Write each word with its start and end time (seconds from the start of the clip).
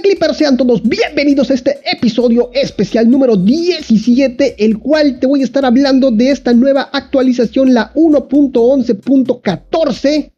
tal 0.00 0.02
Clippers? 0.02 0.36
Sean 0.36 0.56
todos 0.56 0.82
bienvenidos 0.82 1.50
a 1.50 1.54
este 1.54 1.80
episodio 1.90 2.50
especial 2.54 3.10
número 3.10 3.36
17, 3.36 4.64
el 4.64 4.78
cual 4.78 5.18
te 5.18 5.26
voy 5.26 5.40
a 5.42 5.44
estar 5.44 5.64
hablando 5.64 6.10
de 6.10 6.30
esta 6.30 6.54
nueva 6.54 6.88
actualización, 6.92 7.74
la 7.74 7.92
1.11.14 7.94 10.30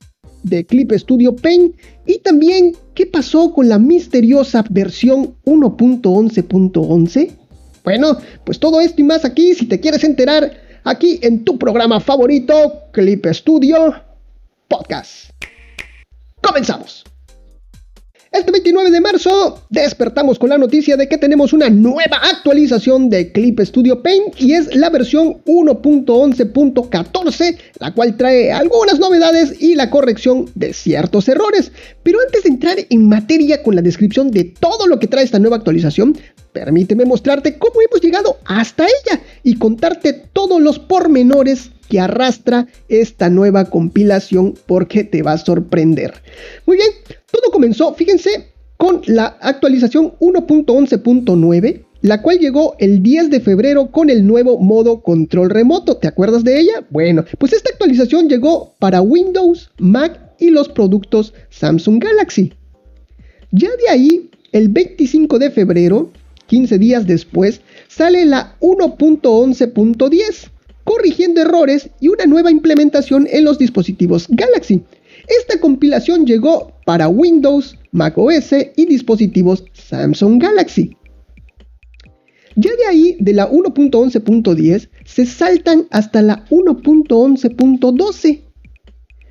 de 0.43 0.67
Clip 0.67 0.93
Studio 0.93 1.37
Paint 1.37 1.77
y 2.06 2.19
también 2.19 2.75
qué 2.95 3.06
pasó 3.06 3.53
con 3.53 3.69
la 3.69 3.79
misteriosa 3.79 4.64
versión 4.71 5.37
1.11.11. 5.45 7.31
Bueno, 7.85 8.17
pues 8.45 8.59
todo 8.59 8.81
esto 8.81 9.01
y 9.01 9.05
más 9.05 9.25
aquí, 9.25 9.55
si 9.55 9.67
te 9.67 9.79
quieres 9.81 10.03
enterar, 10.05 10.53
aquí 10.85 11.19
en 11.23 11.45
tu 11.45 11.59
programa 11.59 12.01
favorito, 12.01 12.81
Clip 12.93 13.27
Studio 13.27 13.95
Podcast. 14.69 15.31
Comenzamos. 16.41 17.05
Este 18.33 18.51
29 18.51 18.91
de 18.91 19.01
marzo 19.03 19.62
despertamos 19.69 20.38
con 20.38 20.48
la 20.48 20.56
noticia 20.56 20.97
de 20.97 21.06
que 21.06 21.19
tenemos 21.19 21.52
una 21.52 21.69
nueva 21.69 22.16
actualización 22.16 23.11
de 23.11 23.30
Clip 23.30 23.61
Studio 23.61 24.02
Paint 24.02 24.41
y 24.41 24.55
es 24.55 24.75
la 24.75 24.89
versión 24.89 25.45
1.11.14, 25.45 27.59
la 27.79 27.92
cual 27.92 28.16
trae 28.16 28.51
algunas 28.51 28.98
novedades 28.98 29.61
y 29.61 29.75
la 29.75 29.91
corrección 29.91 30.51
de 30.55 30.73
ciertos 30.73 31.29
errores. 31.29 31.73
Pero 32.03 32.20
antes 32.27 32.45
de 32.45 32.48
entrar 32.48 32.79
en 32.89 33.06
materia 33.06 33.62
con 33.62 33.75
la 33.75 33.83
descripción 33.83 34.30
de 34.30 34.45
todo 34.45 34.87
lo 34.87 34.98
que 34.98 35.09
trae 35.09 35.25
esta 35.25 35.39
nueva 35.39 35.56
actualización, 35.56 36.17
permíteme 36.55 37.05
mostrarte 37.05 37.59
cómo 37.59 37.83
hemos 37.83 38.01
llegado 38.01 38.39
hasta 38.47 38.87
ella 38.87 39.20
y 39.42 39.59
contarte 39.59 40.14
todos 40.14 40.59
los 40.59 40.78
pormenores 40.78 41.70
arrastra 42.01 42.66
esta 42.88 43.30
nueva 43.30 43.66
compilación 43.66 44.55
porque 44.66 45.05
te 45.05 45.23
va 45.23 45.33
a 45.33 45.38
sorprender. 45.38 46.14
Muy 46.66 46.77
bien, 46.77 46.91
todo 47.30 47.50
comenzó, 47.50 47.95
fíjense, 47.95 48.52
con 48.77 49.02
la 49.06 49.37
actualización 49.41 50.14
1.11.9 50.19 51.84
la 52.02 52.20
cual 52.20 52.39
llegó 52.39 52.75
el 52.78 53.02
10 53.02 53.30
de 53.30 53.41
febrero 53.41 53.91
con 53.91 54.11
el 54.11 54.27
nuevo 54.27 54.58
modo 54.58 55.02
control 55.02 55.50
remoto. 55.50 55.97
¿Te 55.97 56.08
acuerdas 56.08 56.44
de 56.44 56.61
ella? 56.61 56.84
Bueno, 56.91 57.25
pues 57.39 57.52
esta 57.52 57.70
actualización 57.70 58.28
llegó 58.28 58.74
para 58.78 59.00
Windows, 59.00 59.70
Mac 59.78 60.20
y 60.39 60.50
los 60.50 60.69
productos 60.69 61.33
Samsung 61.50 62.02
Galaxy. 62.02 62.52
Ya 63.52 63.69
de 63.70 63.89
ahí, 63.89 64.30
el 64.50 64.69
25 64.69 65.39
de 65.39 65.50
febrero, 65.50 66.11
15 66.47 66.78
días 66.78 67.06
después, 67.06 67.61
sale 67.89 68.27
la 68.27 68.56
1.11.10, 68.61 70.48
corrigiendo 70.84 71.41
errores 71.41 71.91
y 72.00 72.08
una 72.08 72.27
nueva 72.27 72.50
implementación 72.50 73.28
en 73.30 73.44
los 73.44 73.58
dispositivos 73.58 74.27
Galaxy. 74.28 74.83
Esta 75.41 75.61
compilación 75.61 76.27
llegó 76.27 76.72
para 76.84 77.08
Windows, 77.08 77.78
Mac 77.92 78.19
OS 78.19 78.52
y 78.77 78.86
dispositivos 78.86 79.64
Samsung 79.72 80.42
Galaxy. 80.42 80.97
Ya 82.56 82.70
de 82.77 82.86
ahí, 82.86 83.16
de 83.19 83.33
la 83.33 83.50
1.11.10, 83.50 84.89
se 85.05 85.27
saltan 85.27 85.86
hasta 85.91 86.20
la 86.20 86.44
1.11.12, 86.50 88.42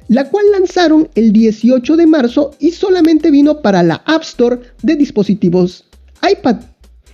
la 0.07 0.29
cual 0.29 0.45
lanzaron 0.51 1.09
el 1.15 1.31
18 1.31 1.97
de 1.97 2.07
marzo 2.07 2.51
y 2.59 2.71
solamente 2.71 3.29
vino 3.29 3.61
para 3.61 3.83
la 3.83 4.01
App 4.05 4.23
Store 4.23 4.59
de 4.81 4.95
dispositivos 4.95 5.85
iPad 6.29 6.70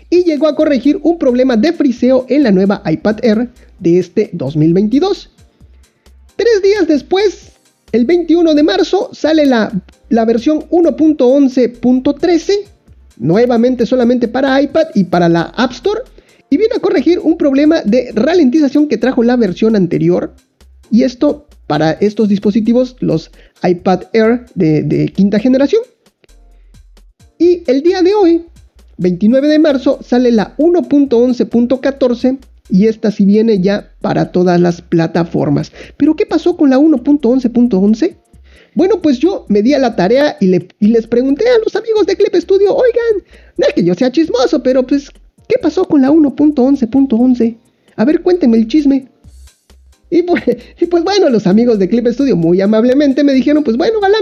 y 0.10 0.24
llegó 0.24 0.48
a 0.48 0.56
corregir 0.56 1.00
un 1.04 1.18
problema 1.18 1.58
de 1.58 1.74
friseo 1.74 2.26
en 2.30 2.44
la 2.44 2.52
nueva 2.52 2.82
iPad 2.86 3.18
Air 3.24 3.50
de 3.80 4.00
este 4.00 4.30
2022. 4.34 5.32
Tres 6.36 6.62
días 6.62 6.88
después, 6.88 7.52
el 7.92 8.06
21 8.06 8.54
de 8.54 8.64
marzo, 8.64 9.10
sale 9.12 9.46
la, 9.46 9.72
la 10.10 10.26
versión 10.26 10.62
1.11.13, 10.70 12.54
nuevamente 13.18 13.86
solamente 13.86 14.28
para 14.28 14.62
iPad 14.62 14.88
y 14.94 15.06
para 15.06 15.28
la 15.28 15.54
App 15.56 15.72
Store, 15.72 16.02
y 16.50 16.58
viene 16.58 16.76
a 16.76 16.80
corregir 16.80 17.20
un 17.20 17.38
problema 17.38 17.82
de 17.82 18.12
ralentización 18.14 18.88
que 18.88 18.98
trajo 18.98 19.24
la 19.24 19.36
versión 19.36 19.76
anterior. 19.76 20.34
Y 20.90 21.04
esto 21.04 21.48
para 21.66 21.92
estos 21.92 22.30
dispositivos, 22.30 22.96
los 23.02 23.30
iPad 23.62 24.04
Air 24.14 24.46
de, 24.56 24.84
de 24.84 25.10
quinta 25.10 25.38
generación. 25.40 25.82
Y 27.38 27.64
el 27.68 27.84
día 27.84 28.02
de 28.02 28.14
hoy, 28.14 28.46
29 28.98 29.48
de 29.48 29.60
marzo, 29.60 30.00
sale 30.02 30.32
la 30.32 30.56
1.11.14 30.58 32.38
y 32.70 32.88
esta 32.88 33.12
sí 33.12 33.26
viene 33.26 33.62
ya 33.62 33.92
para 34.02 34.32
todas 34.32 34.60
las 34.60 34.82
plataformas. 34.82 35.72
Pero 35.98 36.16
¿qué 36.16 36.26
pasó 36.26 36.58
con 36.58 36.70
la 36.70 36.80
1.11.11? 36.80 38.16
Bueno, 38.76 39.02
pues 39.02 39.20
yo 39.20 39.46
me 39.48 39.64
di 39.64 39.74
a 39.74 39.80
la 39.80 39.96
tarea 39.96 40.38
y, 40.40 40.48
les 40.48 41.08
pregunté 41.08 41.46
a 41.50 41.58
los 41.64 41.76
amigos 41.76 42.06
de 42.06 42.16
Clip 42.16 42.36
Studio, 42.36 42.76
oigan, 42.76 43.26
no 43.58 43.66
es 43.68 43.74
que 43.74 43.84
yo 43.84 43.96
sea 43.96 44.12
chismoso, 44.12 44.62
pero 44.62 44.86
pues, 44.86 45.10
¿qué 45.48 45.58
pasó 45.60 45.86
con 45.86 46.02
la 46.02 46.12
1.11.11? 46.12 47.58
A 47.96 48.06
ver, 48.06 48.22
cuéntenme 48.22 48.58
el 48.58 48.68
chisme. 48.68 49.08
Y 50.10 50.22
pues, 50.24 50.44
pues, 50.92 51.04
bueno, 51.04 51.30
los 51.30 51.48
amigos 51.48 51.80
de 51.80 51.90
Clip 51.90 52.06
Studio 52.08 52.36
muy 52.36 52.62
amablemente 52.62 53.24
me 53.24 53.34
dijeron, 53.34 53.64
pues 53.64 53.78
bueno, 53.78 54.00
Galán, 54.00 54.22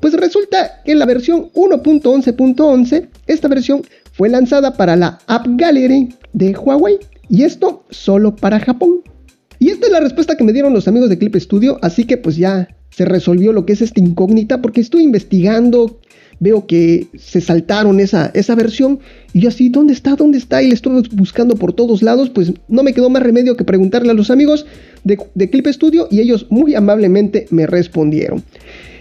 pues 0.00 0.12
resulta 0.12 0.82
que 0.84 0.94
la 0.94 1.06
versión 1.06 1.50
1.11.11, 1.52 3.08
esta 3.26 3.48
versión 3.48 3.82
fue 4.14 4.28
lanzada 4.28 4.74
para 4.74 4.94
la 4.96 5.18
App 5.26 5.46
Gallery 5.56 6.14
de 6.32 6.54
Huawei. 6.54 6.98
Y 7.28 7.42
esto 7.42 7.84
solo 7.90 8.36
para 8.36 8.60
Japón. 8.60 9.02
Y 9.58 9.70
esta 9.70 9.86
es 9.86 9.92
la 9.92 10.00
respuesta 10.00 10.36
que 10.36 10.44
me 10.44 10.52
dieron 10.52 10.72
los 10.72 10.86
amigos 10.88 11.08
de 11.08 11.18
Clip 11.18 11.34
Studio, 11.36 11.78
así 11.82 12.04
que 12.04 12.16
pues 12.16 12.36
ya 12.36 12.68
se 12.90 13.04
resolvió 13.04 13.52
lo 13.52 13.66
que 13.66 13.72
es 13.72 13.82
esta 13.82 14.00
incógnita, 14.00 14.62
porque 14.62 14.80
estoy 14.80 15.02
investigando, 15.02 16.00
veo 16.38 16.66
que 16.66 17.08
se 17.16 17.40
saltaron 17.40 17.98
esa, 17.98 18.30
esa 18.34 18.54
versión, 18.54 19.00
y 19.32 19.40
yo 19.40 19.48
así, 19.48 19.68
¿dónde 19.68 19.94
está? 19.94 20.16
¿Dónde 20.16 20.38
está? 20.38 20.62
Y 20.62 20.68
le 20.68 20.74
estoy 20.74 21.02
buscando 21.12 21.56
por 21.56 21.72
todos 21.72 22.02
lados, 22.02 22.30
pues 22.30 22.52
no 22.68 22.82
me 22.82 22.92
quedó 22.92 23.10
más 23.10 23.22
remedio 23.22 23.56
que 23.56 23.64
preguntarle 23.64 24.10
a 24.10 24.14
los 24.14 24.30
amigos 24.30 24.66
de, 25.02 25.18
de 25.34 25.50
Clip 25.50 25.66
Studio, 25.68 26.08
y 26.10 26.20
ellos 26.20 26.46
muy 26.50 26.74
amablemente 26.74 27.46
me 27.50 27.66
respondieron. 27.66 28.44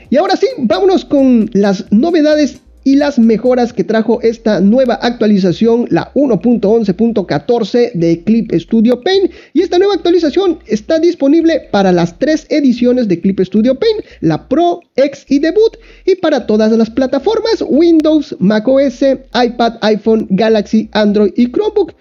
Y 0.09 0.18
ahora 0.18 0.38
sí, 0.38 0.47
vámonos 0.57 1.06
con 1.06 1.50
las 1.53 1.91
novedades 1.91 2.62
y 2.83 2.95
las 2.95 3.17
mejoras 3.17 3.73
que 3.73 3.83
trajo 3.83 4.21
esta 4.21 4.59
nueva 4.59 4.95
actualización, 4.95 5.88
la 5.89 6.13
1.11.14 6.13 7.94
de 7.94 8.23
Clip 8.23 8.51
Studio 8.53 9.01
Paint. 9.01 9.31
Y 9.53 9.61
esta 9.61 9.79
nueva 9.79 9.95
actualización 9.95 10.59
está 10.67 10.99
disponible 10.99 11.67
para 11.71 11.91
las 11.91 12.19
tres 12.19 12.45
ediciones 12.49 13.07
de 13.07 13.21
Clip 13.21 13.39
Studio 13.39 13.79
Paint, 13.79 14.05
la 14.21 14.47
Pro, 14.47 14.81
X 14.95 15.25
y 15.29 15.39
Debut, 15.39 15.77
y 16.05 16.16
para 16.16 16.45
todas 16.45 16.71
las 16.71 16.89
plataformas, 16.89 17.63
Windows, 17.67 18.35
macOS, 18.39 19.01
iPad, 19.01 19.75
iPhone, 19.81 20.27
Galaxy, 20.29 20.89
Android 20.91 21.33
y 21.35 21.51
Chromebook. 21.51 21.94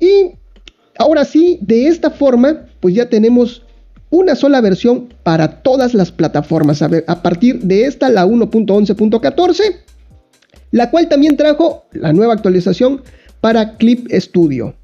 Y 0.00 0.32
ahora 0.98 1.24
sí, 1.24 1.58
de 1.60 1.88
esta 1.88 2.10
forma, 2.10 2.66
pues 2.80 2.94
ya 2.94 3.08
tenemos 3.08 3.62
una 4.08 4.34
sola 4.34 4.60
versión 4.60 5.12
para 5.22 5.62
todas 5.62 5.92
las 5.92 6.10
plataformas. 6.10 6.80
A, 6.80 6.88
a 7.06 7.22
partir 7.22 7.60
de 7.60 7.84
esta, 7.84 8.08
la 8.08 8.24
1.11.14 8.24 9.86
la 10.76 10.90
cual 10.90 11.08
también 11.08 11.38
trajo 11.38 11.86
la 11.92 12.12
nueva 12.12 12.34
actualización 12.34 13.00
para 13.40 13.78
Clip 13.78 14.08
Studio, 14.12 14.74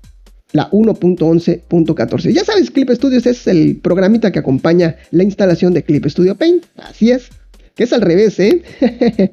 la 0.52 0.70
1.11.14. 0.70 2.32
Ya 2.32 2.44
sabes, 2.44 2.70
Clip 2.70 2.88
Studio 2.92 3.18
es 3.18 3.46
el 3.46 3.76
programita 3.76 4.32
que 4.32 4.38
acompaña 4.38 4.96
la 5.10 5.22
instalación 5.22 5.74
de 5.74 5.82
Clip 5.82 6.06
Studio 6.06 6.34
Paint, 6.34 6.64
así 6.76 7.10
es, 7.10 7.28
que 7.74 7.84
es 7.84 7.92
al 7.92 8.00
revés, 8.00 8.40
¿eh? 8.40 8.62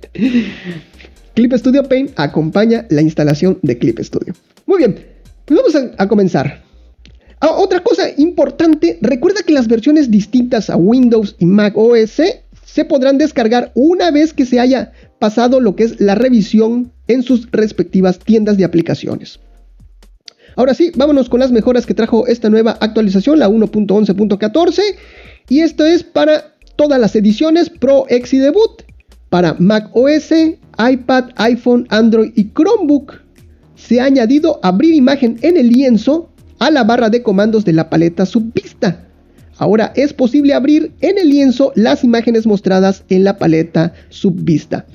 Clip 1.33 1.53
Studio 1.53 1.83
Paint 1.83 2.11
acompaña 2.19 2.85
la 2.89 3.01
instalación 3.01 3.57
de 3.61 3.77
Clip 3.77 3.97
Studio. 3.99 4.33
Muy 4.65 4.79
bien, 4.79 4.99
pues 5.45 5.61
vamos 5.61 5.93
a, 5.97 6.07
comenzar. 6.09 6.61
Ah, 7.39 7.51
otra 7.51 7.81
cosa 7.81 8.09
importante, 8.17 8.99
recuerda 9.01 9.43
que 9.43 9.53
las 9.53 9.69
versiones 9.69 10.11
distintas 10.11 10.69
a 10.69 10.75
Windows 10.75 11.37
y 11.39 11.45
Mac 11.45 11.77
OS 11.77 12.21
se 12.65 12.85
podrán 12.85 13.17
descargar 13.17 13.71
una 13.75 14.11
vez 14.11 14.33
que 14.33 14.45
se 14.45 14.59
haya 14.59 14.91
pasado 15.19 15.59
lo 15.59 15.75
que 15.75 15.83
es 15.83 15.99
la 15.99 16.15
revisión 16.15 16.91
en 17.07 17.23
sus 17.23 17.49
respectivas 17.51 18.19
tiendas 18.19 18.57
de 18.57 18.65
aplicaciones. 18.65 19.39
Ahora 20.55 20.73
sí, 20.73 20.91
vámonos 20.95 21.29
con 21.29 21.39
las 21.39 21.51
mejoras 21.51 21.85
que 21.85 21.93
trajo 21.93 22.27
esta 22.27 22.49
nueva 22.49 22.77
actualización, 22.79 23.39
la 23.39 23.49
1.11.14. 23.49 24.81
Y 25.47 25.59
esto 25.61 25.85
es 25.85 26.03
para 26.03 26.55
todas 26.75 26.99
las 26.99 27.15
ediciones 27.15 27.69
Pro, 27.69 28.05
X 28.09 28.33
y 28.33 28.37
Debut, 28.39 28.83
para 29.29 29.55
Mac 29.59 29.89
OS, 29.93 30.31
iPad, 30.77 31.29
iPhone, 31.35 31.87
Android 31.89 32.31
y 32.35 32.49
Chromebook. 32.53 33.21
Se 33.75 34.01
ha 34.01 34.05
añadido 34.05 34.59
abrir 34.63 34.93
imagen 34.93 35.37
en 35.41 35.57
el 35.57 35.69
lienzo 35.69 36.29
a 36.59 36.71
la 36.71 36.83
barra 36.83 37.09
de 37.09 37.23
comandos 37.23 37.65
de 37.65 37.73
la 37.73 37.89
paleta 37.89 38.25
subvista. 38.25 39.08
Ahora 39.59 39.91
es 39.95 40.13
posible 40.13 40.53
abrir 40.53 40.93
en 41.01 41.17
el 41.17 41.29
lienzo 41.29 41.73
las 41.75 42.03
imágenes 42.03 42.47
mostradas 42.47 43.03
en 43.09 43.25
la 43.25 43.37
paleta 43.37 43.93
subvista. 44.07 44.85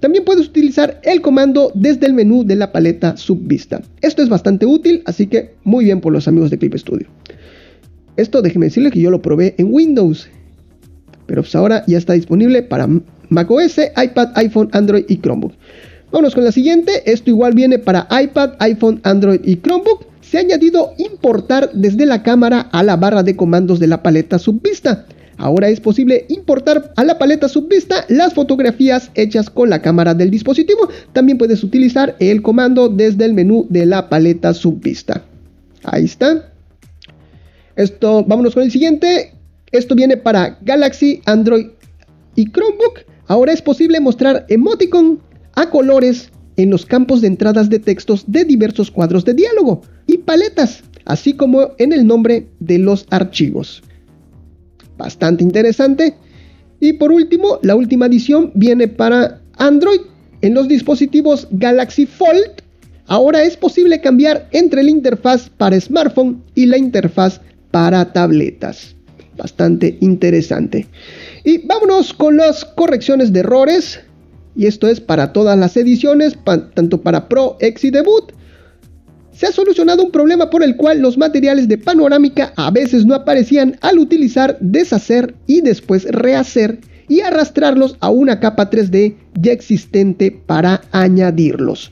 También 0.00 0.24
puedes 0.24 0.46
utilizar 0.46 1.00
el 1.02 1.22
comando 1.22 1.72
desde 1.74 2.06
el 2.06 2.12
menú 2.12 2.44
de 2.44 2.56
la 2.56 2.70
paleta 2.70 3.16
subvista. 3.16 3.80
Esto 4.02 4.22
es 4.22 4.28
bastante 4.28 4.66
útil, 4.66 5.02
así 5.06 5.26
que 5.26 5.54
muy 5.64 5.86
bien 5.86 6.02
por 6.02 6.12
los 6.12 6.28
amigos 6.28 6.50
de 6.50 6.58
Clip 6.58 6.74
Studio. 6.76 7.06
Esto 8.18 8.42
déjeme 8.42 8.66
decirle 8.66 8.90
que 8.90 9.00
yo 9.00 9.10
lo 9.10 9.22
probé 9.22 9.54
en 9.56 9.72
Windows, 9.72 10.28
pero 11.24 11.40
pues 11.40 11.54
ahora 11.54 11.82
ya 11.86 11.96
está 11.96 12.12
disponible 12.12 12.62
para 12.62 12.86
macOS, 13.30 13.78
iPad, 13.78 14.32
iPhone, 14.34 14.68
Android 14.72 15.06
y 15.08 15.16
Chromebook. 15.16 15.54
Vámonos 16.12 16.34
con 16.34 16.44
la 16.44 16.52
siguiente. 16.52 17.10
Esto 17.10 17.30
igual 17.30 17.54
viene 17.54 17.78
para 17.78 18.06
iPad, 18.22 18.52
iPhone, 18.58 19.00
Android 19.02 19.40
y 19.42 19.56
Chromebook. 19.56 20.03
Se 20.30 20.38
ha 20.38 20.40
añadido 20.40 20.94
importar 20.98 21.70
desde 21.74 22.06
la 22.06 22.22
cámara 22.22 22.60
a 22.72 22.82
la 22.82 22.96
barra 22.96 23.22
de 23.22 23.36
comandos 23.36 23.78
de 23.78 23.86
la 23.86 24.02
paleta 24.02 24.38
subvista. 24.38 25.06
Ahora 25.36 25.68
es 25.68 25.80
posible 25.80 26.26
importar 26.28 26.92
a 26.96 27.04
la 27.04 27.18
paleta 27.18 27.48
subvista 27.48 28.04
las 28.08 28.34
fotografías 28.34 29.10
hechas 29.14 29.50
con 29.50 29.68
la 29.68 29.82
cámara 29.82 30.14
del 30.14 30.30
dispositivo. 30.30 30.88
También 31.12 31.38
puedes 31.38 31.62
utilizar 31.62 32.16
el 32.20 32.40
comando 32.40 32.88
desde 32.88 33.24
el 33.24 33.34
menú 33.34 33.66
de 33.68 33.86
la 33.86 34.08
paleta 34.08 34.54
subvista. 34.54 35.24
Ahí 35.82 36.04
está. 36.04 36.52
Esto, 37.76 38.24
vámonos 38.24 38.54
con 38.54 38.62
el 38.62 38.70
siguiente. 38.70 39.34
Esto 39.72 39.94
viene 39.94 40.16
para 40.16 40.58
Galaxy, 40.62 41.20
Android 41.26 41.66
y 42.36 42.50
Chromebook. 42.50 43.00
Ahora 43.26 43.52
es 43.52 43.60
posible 43.60 44.00
mostrar 44.00 44.46
emoticon 44.48 45.20
a 45.54 45.68
colores 45.70 46.30
en 46.56 46.70
los 46.70 46.86
campos 46.86 47.20
de 47.20 47.28
entradas 47.28 47.68
de 47.70 47.78
textos 47.78 48.24
de 48.26 48.44
diversos 48.44 48.90
cuadros 48.90 49.24
de 49.24 49.34
diálogo 49.34 49.82
y 50.06 50.18
paletas, 50.18 50.82
así 51.04 51.34
como 51.34 51.72
en 51.78 51.92
el 51.92 52.06
nombre 52.06 52.46
de 52.60 52.78
los 52.78 53.06
archivos 53.10 53.82
bastante 54.96 55.42
interesante. 55.42 56.14
Y 56.80 56.94
por 56.94 57.12
último, 57.12 57.58
la 57.62 57.74
última 57.74 58.06
edición 58.06 58.52
viene 58.54 58.88
para 58.88 59.40
Android. 59.56 60.00
En 60.42 60.54
los 60.54 60.68
dispositivos 60.68 61.48
Galaxy 61.52 62.04
Fold, 62.04 62.62
ahora 63.06 63.42
es 63.44 63.56
posible 63.56 64.00
cambiar 64.00 64.48
entre 64.52 64.82
la 64.82 64.90
interfaz 64.90 65.48
para 65.48 65.80
smartphone 65.80 66.42
y 66.54 66.66
la 66.66 66.76
interfaz 66.76 67.40
para 67.70 68.12
tabletas. 68.12 68.94
Bastante 69.36 69.96
interesante. 70.00 70.86
Y 71.44 71.66
vámonos 71.66 72.12
con 72.12 72.36
las 72.36 72.64
correcciones 72.64 73.32
de 73.32 73.40
errores. 73.40 74.00
Y 74.56 74.66
esto 74.66 74.88
es 74.88 75.00
para 75.00 75.32
todas 75.32 75.58
las 75.58 75.76
ediciones, 75.76 76.38
tanto 76.74 77.00
para 77.00 77.28
Pro, 77.28 77.56
X 77.60 77.84
y 77.84 77.90
Debut 77.90 78.32
se 79.34 79.46
ha 79.46 79.52
solucionado 79.52 80.04
un 80.04 80.12
problema 80.12 80.48
por 80.48 80.62
el 80.62 80.76
cual 80.76 81.00
los 81.00 81.18
materiales 81.18 81.66
de 81.66 81.76
panorámica 81.76 82.52
a 82.56 82.70
veces 82.70 83.04
no 83.04 83.14
aparecían 83.14 83.76
al 83.80 83.98
utilizar 83.98 84.56
deshacer 84.60 85.34
y 85.46 85.60
después 85.60 86.04
rehacer 86.04 86.78
y 87.08 87.20
arrastrarlos 87.20 87.96
a 88.00 88.10
una 88.10 88.38
capa 88.38 88.70
3D 88.70 89.16
ya 89.34 89.52
existente 89.52 90.30
para 90.30 90.82
añadirlos. 90.92 91.90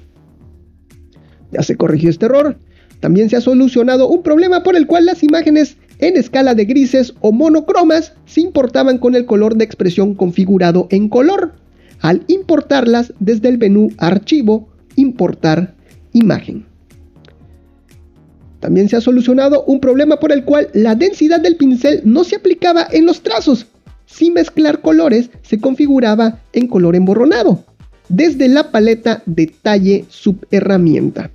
Ya 1.50 1.62
se 1.62 1.76
corrigió 1.76 2.11
este 2.11 2.26
error. 2.26 2.56
También 3.00 3.29
se 3.29 3.37
ha 3.37 3.41
solucionado 3.41 4.09
un 4.09 4.23
problema 4.23 4.62
por 4.62 4.76
el 4.76 4.87
cual 4.87 5.06
las 5.06 5.25
imágenes 5.25 5.76
en 5.99 6.17
escala 6.17 6.55
de 6.55 6.64
grises 6.64 7.12
o 7.20 7.32
monocromas 7.32 8.12
se 8.25 8.41
importaban 8.41 8.99
con 8.99 9.17
el 9.17 9.26
color 9.26 9.56
de 9.56 9.64
expresión 9.64 10.14
configurado 10.14 10.87
en 10.91 11.09
color, 11.09 11.55
al 12.02 12.25
importarlas 12.26 13.14
desde 13.19 13.49
el 13.49 13.58
menú 13.58 13.90
Archivo, 13.96 14.69
Importar 14.96 15.75
Imagen. 16.12 16.66
También 18.60 18.88
se 18.88 18.96
ha 18.96 19.00
solucionado 19.00 19.64
un 19.64 19.81
problema 19.81 20.19
por 20.20 20.31
el 20.31 20.44
cual 20.44 20.69
la 20.75 20.94
densidad 20.94 21.40
del 21.40 21.56
pincel 21.56 22.02
no 22.04 22.22
se 22.22 22.37
aplicaba 22.37 22.87
en 22.90 23.06
los 23.06 23.22
trazos. 23.22 23.66
Sin 24.06 24.34
mezclar 24.34 24.82
colores 24.82 25.31
se 25.43 25.58
configuraba 25.58 26.40
en 26.52 26.69
color 26.69 26.94
emborronado, 26.94 27.64
desde 28.08 28.49
la 28.49 28.70
paleta 28.70 29.22
Detalle 29.25 30.04
Subherramienta. 30.08 31.31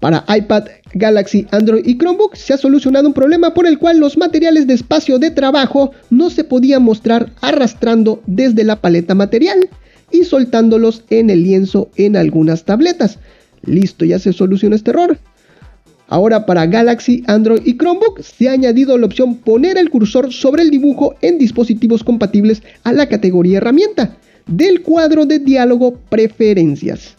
Para 0.00 0.24
iPad, 0.28 0.64
Galaxy, 0.94 1.46
Android 1.50 1.84
y 1.84 1.98
Chromebook 1.98 2.36
se 2.36 2.54
ha 2.54 2.56
solucionado 2.56 3.08
un 3.08 3.14
problema 3.14 3.52
por 3.52 3.66
el 3.66 3.78
cual 3.78 3.98
los 3.98 4.16
materiales 4.16 4.66
de 4.68 4.74
espacio 4.74 5.18
de 5.18 5.32
trabajo 5.32 5.90
no 6.08 6.30
se 6.30 6.44
podían 6.44 6.84
mostrar 6.84 7.32
arrastrando 7.40 8.22
desde 8.26 8.62
la 8.62 8.80
paleta 8.80 9.16
material 9.16 9.68
y 10.12 10.24
soltándolos 10.24 11.02
en 11.10 11.30
el 11.30 11.42
lienzo 11.42 11.90
en 11.96 12.16
algunas 12.16 12.64
tabletas. 12.64 13.18
Listo, 13.62 14.04
ya 14.04 14.20
se 14.20 14.32
soluciona 14.32 14.76
este 14.76 14.90
error. 14.90 15.18
Ahora 16.06 16.46
para 16.46 16.66
Galaxy, 16.66 17.24
Android 17.26 17.62
y 17.66 17.76
Chromebook 17.76 18.22
se 18.22 18.48
ha 18.48 18.52
añadido 18.52 18.96
la 18.96 19.06
opción 19.06 19.34
poner 19.34 19.76
el 19.76 19.90
cursor 19.90 20.32
sobre 20.32 20.62
el 20.62 20.70
dibujo 20.70 21.16
en 21.22 21.38
dispositivos 21.38 22.04
compatibles 22.04 22.62
a 22.84 22.92
la 22.92 23.08
categoría 23.08 23.58
herramienta 23.58 24.16
del 24.46 24.82
cuadro 24.82 25.26
de 25.26 25.40
diálogo 25.40 25.98
preferencias. 26.08 27.16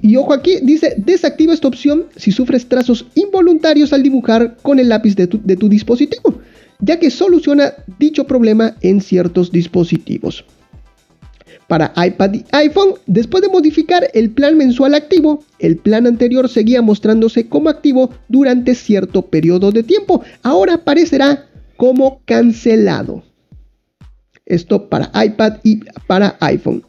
Y 0.00 0.16
ojo 0.16 0.32
aquí, 0.32 0.58
dice 0.62 0.94
desactiva 0.96 1.52
esta 1.52 1.68
opción 1.68 2.06
si 2.16 2.32
sufres 2.32 2.68
trazos 2.68 3.06
involuntarios 3.14 3.92
al 3.92 4.02
dibujar 4.02 4.56
con 4.62 4.78
el 4.78 4.88
lápiz 4.88 5.16
de 5.16 5.26
tu, 5.26 5.68
dispositivo, 5.68 6.40
ya 6.80 6.98
que 6.98 7.10
soluciona 7.10 7.74
dicho 7.98 8.26
problema 8.26 8.76
en 8.80 9.00
ciertos 9.00 9.50
dispositivos 9.50 10.44
para 11.68 11.92
iPad 11.96 12.34
y 12.34 12.44
iPhone, 12.52 12.94
después 13.06 13.42
de 13.42 13.50
modificar 13.50 14.08
el 14.14 14.30
plan 14.30 14.56
mensual 14.56 14.94
activo, 14.94 15.44
el 15.58 15.76
plan 15.76 16.06
anterior 16.06 16.48
seguía 16.48 16.80
mostrándose 16.80 17.46
como 17.46 17.68
activo 17.68 18.10
durante 18.28 18.74
cierto 18.74 19.22
periodo 19.22 19.70
de 19.70 19.82
tiempo. 19.82 20.22
Ahora 20.42 20.74
aparecerá 20.74 21.46
como 21.76 22.22
cancelado. 22.24 23.22
Esto 24.46 24.88
para 24.88 25.12
iPad 25.22 25.58
y 25.62 25.80
para 26.06 26.38
iPhone. 26.40 26.84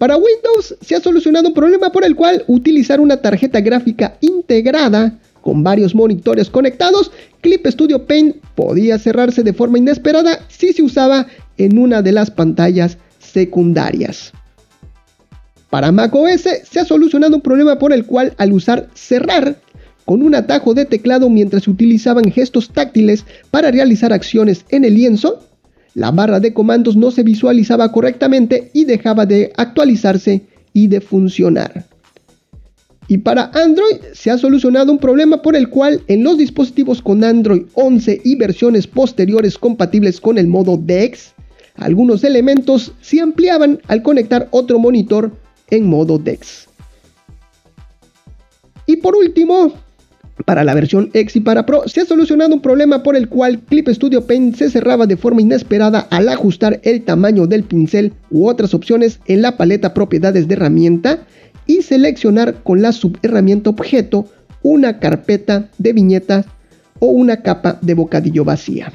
Para 0.00 0.16
Windows 0.16 0.74
se 0.80 0.96
ha 0.96 1.00
solucionado 1.00 1.48
un 1.48 1.52
problema 1.52 1.92
por 1.92 2.06
el 2.06 2.16
cual 2.16 2.42
utilizar 2.46 3.00
una 3.00 3.18
tarjeta 3.18 3.60
gráfica 3.60 4.16
integrada 4.22 5.18
con 5.42 5.62
varios 5.62 5.94
monitores 5.94 6.48
conectados, 6.48 7.12
Clip 7.42 7.66
Studio 7.66 8.06
Paint 8.06 8.36
podía 8.54 8.98
cerrarse 8.98 9.42
de 9.42 9.52
forma 9.52 9.76
inesperada 9.76 10.40
si 10.48 10.72
se 10.72 10.82
usaba 10.82 11.26
en 11.58 11.76
una 11.76 12.00
de 12.00 12.12
las 12.12 12.30
pantallas 12.30 12.96
secundarias. 13.18 14.32
Para 15.68 15.92
macOS 15.92 16.48
se 16.62 16.80
ha 16.80 16.86
solucionado 16.86 17.36
un 17.36 17.42
problema 17.42 17.78
por 17.78 17.92
el 17.92 18.06
cual 18.06 18.32
al 18.38 18.54
usar 18.54 18.88
cerrar 18.94 19.60
con 20.06 20.22
un 20.22 20.34
atajo 20.34 20.72
de 20.72 20.86
teclado 20.86 21.28
mientras 21.28 21.64
se 21.64 21.70
utilizaban 21.70 22.32
gestos 22.32 22.70
táctiles 22.70 23.26
para 23.50 23.70
realizar 23.70 24.14
acciones 24.14 24.64
en 24.70 24.86
el 24.86 24.94
lienzo, 24.94 25.44
la 25.94 26.10
barra 26.10 26.40
de 26.40 26.54
comandos 26.54 26.96
no 26.96 27.10
se 27.10 27.22
visualizaba 27.22 27.90
correctamente 27.92 28.70
y 28.72 28.84
dejaba 28.84 29.26
de 29.26 29.52
actualizarse 29.56 30.42
y 30.72 30.86
de 30.86 31.00
funcionar. 31.00 31.86
Y 33.08 33.18
para 33.18 33.50
Android 33.54 33.96
se 34.12 34.30
ha 34.30 34.38
solucionado 34.38 34.92
un 34.92 34.98
problema 34.98 35.42
por 35.42 35.56
el 35.56 35.68
cual 35.68 36.00
en 36.06 36.22
los 36.22 36.38
dispositivos 36.38 37.02
con 37.02 37.24
Android 37.24 37.62
11 37.74 38.20
y 38.24 38.36
versiones 38.36 38.86
posteriores 38.86 39.58
compatibles 39.58 40.20
con 40.20 40.38
el 40.38 40.46
modo 40.46 40.76
DeX, 40.76 41.32
algunos 41.74 42.22
elementos 42.22 42.92
se 43.00 43.20
ampliaban 43.20 43.80
al 43.88 44.02
conectar 44.02 44.46
otro 44.52 44.78
monitor 44.78 45.32
en 45.70 45.86
modo 45.86 46.18
DeX. 46.18 46.68
Y 48.86 48.96
por 48.96 49.16
último, 49.16 49.72
para 50.44 50.64
la 50.64 50.74
versión 50.74 51.10
X 51.12 51.36
y 51.36 51.40
para 51.40 51.66
Pro 51.66 51.82
se 51.86 52.00
ha 52.00 52.04
solucionado 52.04 52.54
un 52.54 52.60
problema 52.60 53.02
por 53.02 53.16
el 53.16 53.28
cual 53.28 53.60
Clip 53.60 53.88
Studio 53.88 54.26
Paint 54.26 54.56
se 54.56 54.70
cerraba 54.70 55.06
de 55.06 55.16
forma 55.16 55.42
inesperada 55.42 56.06
al 56.10 56.28
ajustar 56.28 56.80
el 56.82 57.02
tamaño 57.02 57.46
del 57.46 57.64
pincel 57.64 58.12
u 58.30 58.48
otras 58.48 58.74
opciones 58.74 59.20
en 59.26 59.42
la 59.42 59.56
paleta 59.56 59.94
propiedades 59.94 60.48
de 60.48 60.54
herramienta 60.54 61.20
y 61.66 61.82
seleccionar 61.82 62.62
con 62.62 62.82
la 62.82 62.92
subherramienta 62.92 63.70
objeto 63.70 64.26
una 64.62 64.98
carpeta 64.98 65.68
de 65.78 65.92
viñetas 65.92 66.46
o 66.98 67.06
una 67.06 67.42
capa 67.42 67.78
de 67.80 67.94
bocadillo 67.94 68.44
vacía. 68.44 68.92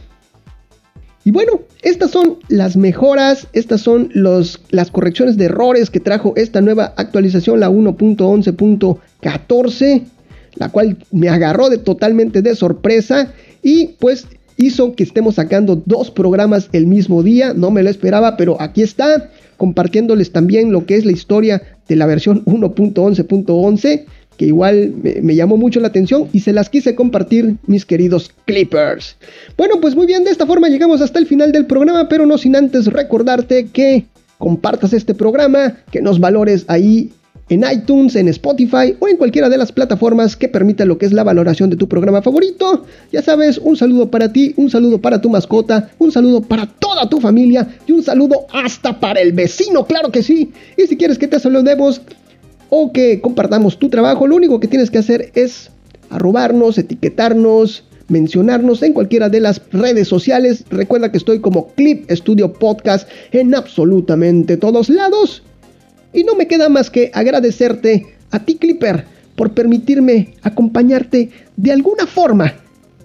Y 1.24 1.32
bueno, 1.32 1.62
estas 1.82 2.12
son 2.12 2.38
las 2.50 2.78
mejoras, 2.78 3.48
estas 3.54 3.82
son 3.82 4.12
los, 4.14 4.62
las 4.70 4.92
correcciones 4.92 5.38
de 5.38 5.46
errores 5.46 5.90
que 5.90 6.00
trajo 6.00 6.34
esta 6.36 6.62
nueva 6.62 6.94
actualización, 6.98 7.60
la 7.60 7.72
1.11.14, 7.72 10.04
la 10.56 10.70
cual 10.70 10.98
me 11.12 11.30
agarró 11.30 11.70
de 11.70 11.78
totalmente 11.78 12.42
de 12.42 12.56
sorpresa 12.56 13.34
y 13.62 13.96
pues 14.00 14.28
hizo 14.58 14.96
que 14.96 15.04
estemos 15.04 15.36
sacando 15.36 15.82
dos 15.86 16.12
programas 16.12 16.70
el 16.72 16.88
mismo 16.88 17.24
día, 17.24 17.54
no 17.54 17.72
me 17.72 17.84
lo 17.84 17.90
esperaba, 17.90 18.38
pero 18.38 18.62
aquí 18.62 18.82
está, 18.82 19.30
compartiéndoles 19.58 20.32
también 20.32 20.72
lo 20.72 20.86
que 20.86 20.96
es 20.96 21.06
la 21.06 21.12
historia 21.12 21.62
de 21.88 21.96
la 21.96 22.06
versión 22.06 22.44
1.11.11 22.46 24.06
que 24.38 24.46
igual 24.46 24.94
me, 25.02 25.36
llamó 25.36 25.58
mucho 25.58 25.80
la 25.80 25.88
atención 25.88 26.28
y 26.34 26.42
se 26.42 26.54
las 26.54 26.70
quise 26.70 26.96
compartir, 26.96 27.56
mis 27.68 27.86
queridos 27.86 28.32
Clippers. 28.46 29.16
Bueno, 29.58 29.76
pues 29.80 29.96
muy 29.96 30.06
bien, 30.06 30.24
de 30.24 30.32
esta 30.32 30.46
forma 30.46 30.68
llegamos 30.68 31.02
hasta 31.02 31.20
el 31.20 31.26
final 31.26 31.52
del 31.52 31.66
programa, 31.66 32.10
pero 32.10 32.26
no 32.26 32.38
sin 32.38 32.56
antes 32.56 32.88
recordarte 32.88 33.68
que 33.68 34.06
compartas 34.38 34.94
este 34.94 35.14
programa, 35.14 35.78
que 35.92 36.02
nos 36.02 36.20
valores 36.20 36.66
ahí 36.68 37.12
en 37.50 37.64
iTunes, 37.72 38.16
en 38.16 38.28
Spotify 38.30 38.96
o 39.00 39.08
en 39.08 39.18
cualquiera 39.18 39.50
de 39.50 39.58
las 39.58 39.72
plataformas 39.72 40.36
que 40.36 40.48
permita 40.48 40.86
lo 40.86 40.98
que 40.98 41.06
es 41.06 41.14
la 41.14 41.24
valoración 41.24 41.70
de 41.70 41.76
tu 41.76 41.88
programa 41.88 42.22
favorito. 42.22 42.86
Ya 43.12 43.22
sabes, 43.22 43.58
un 43.60 43.76
saludo 43.78 44.10
para 44.10 44.32
ti, 44.32 44.54
un 44.58 44.70
saludo 44.70 45.00
para 45.00 45.22
tu 45.22 45.30
mascota, 45.30 45.92
un 46.00 46.12
saludo 46.12 46.42
para 46.42 46.66
toda 46.66 47.10
tu 47.10 47.20
familia 47.20 47.68
y 47.86 47.92
un 47.92 48.04
saludo 48.04 48.48
hasta 48.52 49.00
para 49.00 49.22
el 49.22 49.34
vecino, 49.34 49.86
claro 49.86 50.12
que 50.12 50.24
sí. 50.24 50.52
Y 50.78 50.88
si 50.88 50.98
quieres 50.98 51.18
que 51.18 51.28
te 51.28 51.40
saludemos, 51.40 52.02
o 52.70 52.92
que 52.92 53.22
compartamos 53.22 53.78
tu 53.78 53.90
trabajo, 53.90 54.28
lo 54.28 54.36
único 54.36 54.60
que 54.60 54.68
tienes 54.68 54.90
que 54.90 54.98
hacer 54.98 55.32
es 55.36 55.70
arrobarnos, 56.10 56.78
etiquetarnos, 56.78 57.84
mencionarnos 58.08 58.84
en 58.84 58.94
cualquiera 58.94 59.30
de 59.30 59.40
las 59.40 59.62
redes 59.72 60.08
sociales. 60.08 60.66
Recuerda 60.70 61.12
que 61.12 61.18
estoy 61.18 61.40
como 61.40 61.68
Clip 61.76 62.10
Studio 62.12 62.54
Podcast 62.54 63.08
en 63.32 63.56
absolutamente 63.56 64.58
todos 64.58 64.90
lados. 64.90 65.44
Y 66.16 66.24
no 66.24 66.34
me 66.36 66.48
queda 66.48 66.70
más 66.70 66.90
que 66.90 67.12
agradecerte 67.14 68.16
a 68.32 68.40
ti 68.40 68.56
Clipper 68.56 69.06
por 69.36 69.54
permitirme 69.54 70.34
acompañarte 70.44 71.30
de 71.58 71.72
alguna 71.74 72.08
forma 72.08 72.54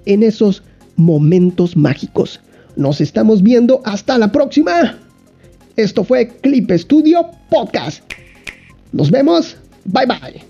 en 0.06 0.22
esos 0.22 0.62
momentos 0.94 1.76
mágicos. 1.76 2.40
Nos 2.76 3.00
estamos 3.00 3.42
viendo 3.42 3.82
hasta 3.84 4.16
la 4.16 4.30
próxima. 4.30 4.96
Esto 5.76 6.04
fue 6.04 6.28
Clip 6.28 6.70
Studio 6.70 7.26
Podcast. 7.50 8.04
Nos 8.92 9.10
vemos. 9.10 9.56
Bye 9.84 10.06
bye. 10.06 10.49